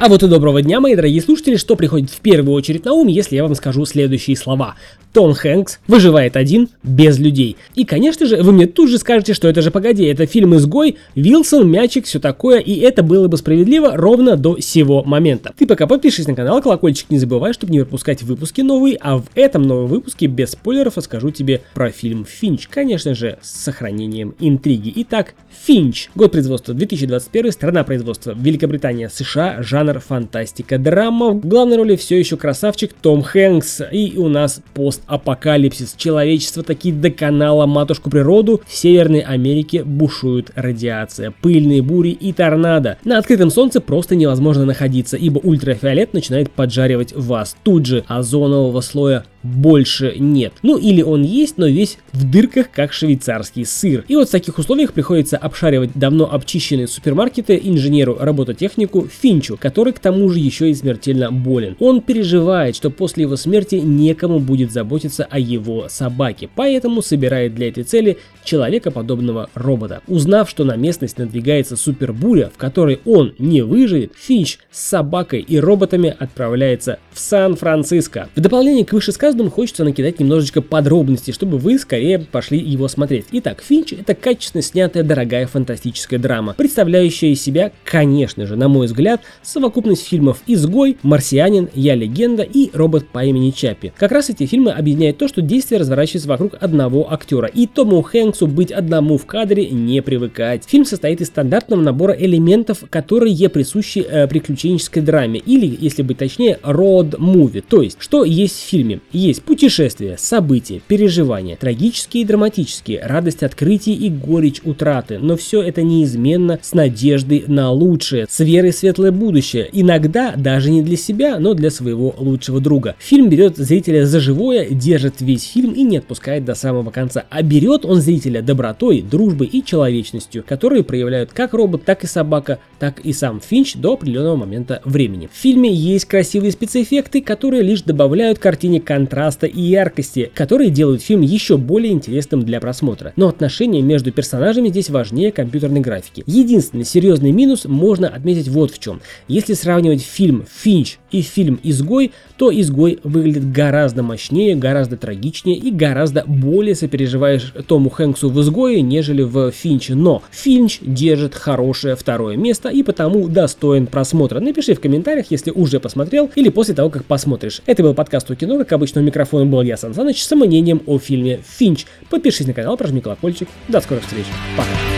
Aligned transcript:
А 0.00 0.08
вот 0.08 0.22
и 0.22 0.28
доброго 0.28 0.62
дня, 0.62 0.80
мои 0.80 0.96
дорогие 0.96 1.20
слушатели, 1.20 1.56
что 1.56 1.76
приходит 1.76 2.08
в 2.08 2.20
первую 2.20 2.54
очередь 2.54 2.86
на 2.86 2.94
ум, 2.94 3.06
если 3.06 3.36
я 3.36 3.42
вам 3.42 3.54
скажу 3.54 3.84
следующие 3.84 4.34
слова. 4.34 4.76
Том 5.12 5.34
Хэнкс 5.34 5.80
выживает 5.88 6.36
один, 6.36 6.70
без 6.82 7.18
людей. 7.18 7.58
И, 7.74 7.84
конечно 7.84 8.24
же, 8.24 8.42
вы 8.42 8.52
мне 8.52 8.66
тут 8.66 8.88
же 8.88 8.96
скажете, 8.96 9.34
что 9.34 9.46
это 9.46 9.60
же 9.60 9.70
погоди, 9.70 10.04
это 10.04 10.24
фильм 10.24 10.56
«Изгой», 10.56 10.96
Вилсон, 11.14 11.70
мячик, 11.70 12.06
все 12.06 12.18
такое, 12.18 12.60
и 12.60 12.76
это 12.76 13.02
было 13.02 13.28
бы 13.28 13.36
справедливо 13.36 13.94
ровно 13.94 14.36
до 14.36 14.58
сего 14.60 15.02
момента. 15.02 15.52
Ты 15.58 15.66
пока 15.66 15.86
подпишись 15.86 16.28
на 16.28 16.34
канал, 16.34 16.62
колокольчик 16.62 17.10
не 17.10 17.18
забывай, 17.18 17.52
чтобы 17.52 17.72
не 17.72 17.80
пропускать 17.80 18.22
выпуски 18.22 18.62
новые, 18.62 18.96
а 19.00 19.18
в 19.18 19.24
этом 19.34 19.62
новом 19.62 19.88
выпуске 19.88 20.28
без 20.28 20.52
спойлеров 20.52 20.96
расскажу 20.96 21.30
тебе 21.30 21.60
про 21.74 21.90
фильм 21.90 22.24
«Финч», 22.24 22.68
конечно 22.68 23.14
же, 23.14 23.38
с 23.42 23.64
сохранением 23.64 24.34
интриги. 24.38 24.92
Итак, 24.96 25.34
«Финч», 25.66 26.08
год 26.14 26.32
производства 26.32 26.72
2021, 26.72 27.52
страна 27.52 27.84
производства 27.84 28.34
Великобритания, 28.38 29.10
США, 29.10 29.60
жанр 29.60 29.89
фантастика, 29.98 30.78
драма, 30.78 31.30
в 31.30 31.40
главной 31.40 31.78
роли 31.78 31.96
все 31.96 32.18
еще 32.18 32.36
красавчик 32.36 32.92
Том 32.92 33.22
Хэнкс, 33.22 33.82
и 33.90 34.14
у 34.16 34.28
нас 34.28 34.62
пост 34.72 35.00
постапокалипсис. 35.00 35.94
Человечество 35.96 36.62
таки 36.62 36.92
доконало 36.92 37.66
матушку 37.66 38.10
природу. 38.10 38.60
В 38.66 38.74
Северной 38.74 39.20
Америке 39.20 39.84
бушует 39.84 40.50
радиация, 40.54 41.32
пыльные 41.42 41.82
бури 41.82 42.10
и 42.10 42.32
торнадо. 42.32 42.98
На 43.04 43.18
открытом 43.18 43.50
солнце 43.50 43.80
просто 43.80 44.14
невозможно 44.14 44.64
находиться, 44.64 45.16
ибо 45.16 45.38
ультрафиолет 45.38 46.12
начинает 46.12 46.50
поджаривать 46.50 47.12
вас. 47.14 47.56
Тут 47.62 47.86
же 47.86 48.04
озонового 48.06 48.80
слоя 48.80 49.24
больше 49.42 50.14
нет. 50.18 50.52
Ну 50.62 50.76
или 50.76 51.02
он 51.02 51.22
есть, 51.22 51.58
но 51.58 51.66
весь 51.66 51.98
в 52.12 52.28
дырках, 52.30 52.70
как 52.70 52.92
швейцарский 52.92 53.64
сыр. 53.64 54.04
И 54.08 54.16
вот 54.16 54.28
в 54.28 54.32
таких 54.32 54.58
условиях 54.58 54.92
приходится 54.92 55.36
обшаривать 55.36 55.90
давно 55.94 56.30
обчищенные 56.30 56.86
супермаркеты 56.86 57.60
инженеру-робототехнику 57.62 59.08
Финчу, 59.08 59.56
который 59.56 59.92
к 59.92 59.98
тому 59.98 60.28
же 60.28 60.38
еще 60.38 60.70
и 60.70 60.74
смертельно 60.74 61.32
болен. 61.32 61.76
Он 61.80 62.00
переживает, 62.00 62.76
что 62.76 62.90
после 62.90 63.22
его 63.22 63.36
смерти 63.36 63.76
некому 63.76 64.38
будет 64.40 64.72
заботиться 64.72 65.26
о 65.28 65.38
его 65.38 65.86
собаке, 65.88 66.48
поэтому 66.54 67.02
собирает 67.02 67.54
для 67.54 67.68
этой 67.68 67.84
цели 67.84 68.18
человекоподобного 68.44 69.50
робота. 69.54 70.02
Узнав, 70.06 70.48
что 70.50 70.64
на 70.64 70.76
местность 70.76 71.18
надвигается 71.18 71.76
супербуря, 71.76 72.50
в 72.54 72.58
которой 72.58 73.00
он 73.04 73.34
не 73.38 73.62
выживет, 73.62 74.12
Финч 74.16 74.58
с 74.70 74.80
собакой 74.88 75.40
и 75.40 75.58
роботами 75.58 76.14
отправляется 76.18 76.98
в 77.12 77.20
Сан-Франциско. 77.20 78.28
В 78.34 78.40
дополнение 78.40 78.84
к 78.84 78.92
вышесказанному 78.92 79.29
хочется 79.50 79.84
накидать 79.84 80.20
немножечко 80.20 80.62
подробностей, 80.62 81.32
чтобы 81.32 81.58
вы 81.58 81.78
скорее 81.78 82.18
пошли 82.18 82.58
его 82.58 82.88
смотреть. 82.88 83.26
Итак, 83.32 83.62
Финч 83.62 83.92
это 83.92 84.14
качественно 84.14 84.62
снятая 84.62 85.02
дорогая 85.02 85.46
фантастическая 85.46 86.18
драма, 86.18 86.54
представляющая 86.54 87.30
из 87.30 87.42
себя, 87.42 87.72
конечно 87.84 88.46
же, 88.46 88.56
на 88.56 88.68
мой 88.68 88.86
взгляд, 88.86 89.20
совокупность 89.42 90.06
фильмов 90.06 90.42
«Изгой», 90.46 90.96
«Марсианин», 91.02 91.68
«Я 91.74 91.94
легенда» 91.94 92.42
и 92.42 92.70
«Робот 92.72 93.08
по 93.08 93.24
имени 93.24 93.50
Чаппи». 93.50 93.92
Как 93.96 94.12
раз 94.12 94.30
эти 94.30 94.46
фильмы 94.46 94.72
объединяют 94.72 95.18
то, 95.18 95.28
что 95.28 95.42
действие 95.42 95.80
разворачивается 95.80 96.28
вокруг 96.28 96.54
одного 96.60 97.12
актера, 97.12 97.46
и 97.46 97.66
Тому 97.66 98.02
Хэнксу 98.02 98.46
быть 98.46 98.72
одному 98.72 99.18
в 99.18 99.26
кадре 99.26 99.68
не 99.70 100.02
привыкать. 100.02 100.64
Фильм 100.66 100.84
состоит 100.84 101.20
из 101.20 101.28
стандартного 101.28 101.80
набора 101.80 102.12
элементов, 102.12 102.84
которые 102.90 103.48
присущи 103.48 103.98
э, 104.00 104.26
приключенческой 104.26 105.02
драме, 105.02 105.40
или, 105.44 105.76
если 105.80 106.02
быть 106.02 106.18
точнее, 106.18 106.58
road-movie. 106.62 107.64
То 107.66 107.82
есть, 107.82 107.96
что 108.00 108.24
есть 108.24 108.56
в 108.56 108.68
фильме? 108.68 109.00
Есть 109.20 109.42
путешествия, 109.42 110.16
события, 110.16 110.80
переживания, 110.88 111.54
трагические 111.54 112.22
и 112.22 112.26
драматические, 112.26 113.02
радость 113.04 113.42
открытий 113.42 113.92
и 113.92 114.08
горечь 114.08 114.62
утраты, 114.64 115.18
но 115.18 115.36
все 115.36 115.60
это 115.60 115.82
неизменно 115.82 116.58
с 116.62 116.72
надеждой 116.72 117.44
на 117.46 117.70
лучшее, 117.70 118.26
с 118.30 118.40
верой 118.40 118.70
в 118.70 118.76
светлое 118.76 119.12
будущее, 119.12 119.68
иногда 119.74 120.32
даже 120.36 120.70
не 120.70 120.80
для 120.80 120.96
себя, 120.96 121.38
но 121.38 121.52
для 121.52 121.70
своего 121.70 122.14
лучшего 122.16 122.60
друга. 122.60 122.96
Фильм 122.98 123.28
берет 123.28 123.58
зрителя 123.58 124.06
за 124.06 124.20
живое, 124.20 124.70
держит 124.70 125.20
весь 125.20 125.44
фильм 125.44 125.72
и 125.72 125.82
не 125.82 125.98
отпускает 125.98 126.46
до 126.46 126.54
самого 126.54 126.90
конца, 126.90 127.26
а 127.28 127.42
берет 127.42 127.84
он 127.84 128.00
зрителя 128.00 128.40
добротой, 128.40 129.02
дружбой 129.02 129.48
и 129.48 129.62
человечностью, 129.62 130.42
которые 130.48 130.82
проявляют 130.82 131.34
как 131.34 131.52
робот, 131.52 131.84
так 131.84 132.04
и 132.04 132.06
собака, 132.06 132.58
так 132.78 133.00
и 133.00 133.12
сам 133.12 133.42
Финч 133.42 133.74
до 133.74 133.92
определенного 133.92 134.36
момента 134.36 134.80
времени. 134.86 135.28
В 135.30 135.36
фильме 135.36 135.70
есть 135.70 136.06
красивые 136.06 136.52
спецэффекты, 136.52 137.20
которые 137.20 137.62
лишь 137.62 137.82
добавляют 137.82 138.38
картине 138.38 138.80
контраста 139.10 139.46
и 139.46 139.60
яркости, 139.60 140.30
которые 140.32 140.70
делают 140.70 141.02
фильм 141.02 141.22
еще 141.22 141.56
более 141.56 141.92
интересным 141.92 142.44
для 142.44 142.60
просмотра. 142.60 143.12
Но 143.16 143.26
отношения 143.26 143.82
между 143.82 144.12
персонажами 144.12 144.68
здесь 144.68 144.88
важнее 144.88 145.32
компьютерной 145.32 145.80
графики. 145.80 146.22
Единственный 146.26 146.84
серьезный 146.84 147.32
минус 147.32 147.64
можно 147.64 148.06
отметить 148.08 148.46
вот 148.46 148.70
в 148.70 148.78
чем. 148.78 149.00
Если 149.26 149.54
сравнивать 149.54 150.02
фильм 150.02 150.46
«Финч» 150.62 150.98
и 151.10 151.22
фильм 151.22 151.58
«Изгой», 151.64 152.12
то 152.36 152.52
«Изгой» 152.52 153.00
выглядит 153.02 153.50
гораздо 153.50 154.04
мощнее, 154.04 154.54
гораздо 154.54 154.96
трагичнее 154.96 155.56
и 155.56 155.72
гораздо 155.72 156.22
более 156.26 156.76
сопереживаешь 156.76 157.52
Тому 157.66 157.90
Хэнксу 157.90 158.30
в 158.30 158.40
«Изгое», 158.40 158.80
нежели 158.80 159.22
в 159.22 159.50
«Финче». 159.50 159.96
Но 159.96 160.22
«Финч» 160.30 160.78
держит 160.80 161.34
хорошее 161.34 161.96
второе 161.96 162.36
место 162.36 162.68
и 162.68 162.84
потому 162.84 163.26
достоин 163.26 163.88
просмотра. 163.88 164.38
Напиши 164.38 164.74
в 164.74 164.80
комментариях, 164.80 165.26
если 165.30 165.50
уже 165.50 165.80
посмотрел 165.80 166.30
или 166.36 166.48
после 166.48 166.74
того, 166.74 166.90
как 166.90 167.04
посмотришь. 167.04 167.60
Это 167.66 167.82
был 167.82 167.94
подкаст 167.94 168.30
у 168.30 168.36
кино, 168.36 168.58
как 168.58 168.72
обычно 168.72 168.99
у 169.00 169.04
микрофона 169.04 169.46
был 169.46 169.62
я, 169.62 169.76
Сан 169.76 169.94
Саныч, 169.94 170.22
с 170.22 170.34
мнением 170.34 170.82
о 170.86 170.98
фильме 170.98 171.40
«Финч». 171.46 171.86
Подпишись 172.08 172.46
на 172.46 172.54
канал, 172.54 172.76
прожми 172.76 173.00
колокольчик. 173.00 173.48
До 173.68 173.80
скорых 173.80 174.04
встреч. 174.04 174.26
Пока. 174.56 174.89